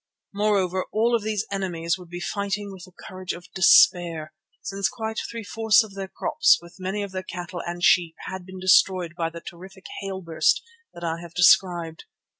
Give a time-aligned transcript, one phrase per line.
[0.33, 5.19] Moreover, all of these enemies would be fighting with the courage of despair, since quite
[5.29, 9.13] three fourths of their crops with many of their cattle and sheep had been destroyed
[9.15, 10.63] by the terrific hail burst
[10.95, 12.05] that I have described.